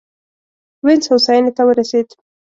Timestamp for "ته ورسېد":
1.57-2.07